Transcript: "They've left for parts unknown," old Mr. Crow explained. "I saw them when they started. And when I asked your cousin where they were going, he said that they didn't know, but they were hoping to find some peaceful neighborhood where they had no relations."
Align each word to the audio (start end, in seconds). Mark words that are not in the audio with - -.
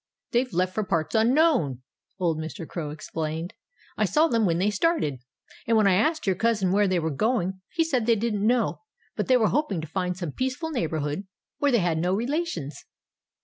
"They've 0.31 0.51
left 0.51 0.73
for 0.73 0.83
parts 0.83 1.13
unknown," 1.13 1.83
old 2.17 2.39
Mr. 2.39 2.67
Crow 2.67 2.89
explained. 2.89 3.53
"I 3.97 4.05
saw 4.05 4.27
them 4.27 4.47
when 4.47 4.57
they 4.57 4.71
started. 4.71 5.19
And 5.67 5.77
when 5.77 5.85
I 5.85 5.93
asked 5.93 6.25
your 6.25 6.35
cousin 6.35 6.71
where 6.71 6.87
they 6.87 6.97
were 6.97 7.11
going, 7.11 7.61
he 7.71 7.83
said 7.83 8.07
that 8.07 8.07
they 8.07 8.15
didn't 8.15 8.47
know, 8.47 8.81
but 9.15 9.27
they 9.27 9.37
were 9.37 9.49
hoping 9.49 9.79
to 9.79 9.85
find 9.87 10.17
some 10.17 10.31
peaceful 10.31 10.71
neighborhood 10.71 11.27
where 11.59 11.71
they 11.71 11.77
had 11.81 11.99
no 11.99 12.15
relations." 12.15 12.83